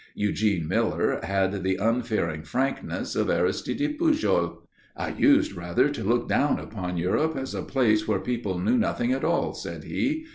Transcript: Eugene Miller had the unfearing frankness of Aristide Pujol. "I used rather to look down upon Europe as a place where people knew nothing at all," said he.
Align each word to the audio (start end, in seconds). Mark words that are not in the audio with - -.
Eugene 0.15 0.67
Miller 0.67 1.19
had 1.21 1.61
the 1.61 1.75
unfearing 1.75 2.41
frankness 2.41 3.15
of 3.15 3.29
Aristide 3.29 3.99
Pujol. 3.99 4.67
"I 4.97 5.09
used 5.09 5.53
rather 5.53 5.89
to 5.89 6.03
look 6.03 6.27
down 6.27 6.57
upon 6.57 6.97
Europe 6.97 7.37
as 7.37 7.53
a 7.53 7.61
place 7.61 8.07
where 8.07 8.17
people 8.19 8.57
knew 8.57 8.79
nothing 8.79 9.11
at 9.11 9.23
all," 9.23 9.53
said 9.53 9.83
he. 9.83 10.25